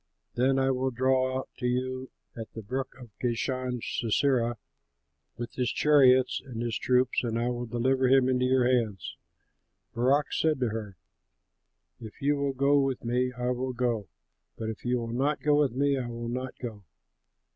Then 0.33 0.57
I 0.57 0.71
will 0.71 0.89
draw 0.89 1.37
out 1.37 1.49
to 1.59 1.67
you 1.67 2.09
at 2.35 2.51
the 2.53 2.63
brook 2.63 2.95
Kishon 3.21 3.81
Sisera 3.83 4.57
with 5.37 5.53
his 5.53 5.71
chariots 5.71 6.41
and 6.43 6.59
his 6.59 6.75
troops, 6.75 7.23
and 7.23 7.37
I 7.37 7.49
will 7.49 7.67
deliver 7.67 8.07
him 8.07 8.27
into 8.27 8.45
your 8.45 8.65
hands.'" 8.65 9.15
Barak 9.93 10.33
said 10.33 10.59
to 10.61 10.69
her, 10.69 10.97
"If 11.99 12.19
you 12.19 12.35
will 12.35 12.53
go 12.53 12.79
with 12.79 13.05
me, 13.05 13.31
I 13.33 13.51
will 13.51 13.73
go, 13.73 14.07
but 14.57 14.69
if 14.69 14.83
you 14.83 14.97
will 14.97 15.13
not 15.13 15.39
go 15.43 15.59
with 15.61 15.73
me, 15.73 15.99
I 15.99 16.07
will 16.07 16.29
not 16.29 16.57
go." 16.57 16.83